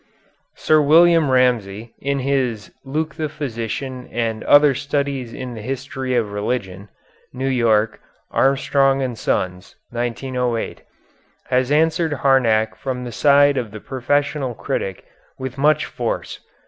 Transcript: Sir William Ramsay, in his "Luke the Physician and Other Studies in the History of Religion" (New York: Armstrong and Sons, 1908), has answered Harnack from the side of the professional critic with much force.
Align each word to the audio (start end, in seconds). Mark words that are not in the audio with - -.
Sir 0.55 0.81
William 0.81 1.29
Ramsay, 1.29 1.93
in 1.99 2.17
his 2.21 2.71
"Luke 2.83 3.13
the 3.13 3.29
Physician 3.29 4.09
and 4.11 4.43
Other 4.45 4.73
Studies 4.73 5.31
in 5.31 5.53
the 5.53 5.61
History 5.61 6.15
of 6.15 6.31
Religion" 6.31 6.89
(New 7.33 7.47
York: 7.47 7.99
Armstrong 8.31 9.03
and 9.03 9.15
Sons, 9.15 9.75
1908), 9.91 10.81
has 11.51 11.71
answered 11.71 12.13
Harnack 12.13 12.73
from 12.75 13.03
the 13.03 13.11
side 13.11 13.57
of 13.57 13.69
the 13.69 13.79
professional 13.79 14.55
critic 14.55 15.05
with 15.37 15.59
much 15.59 15.85
force. 15.85 16.39